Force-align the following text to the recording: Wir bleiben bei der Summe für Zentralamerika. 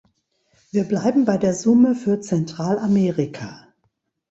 Wir 0.71 0.85
bleiben 0.85 1.25
bei 1.25 1.37
der 1.37 1.53
Summe 1.53 1.93
für 1.93 2.19
Zentralamerika. 2.21 3.67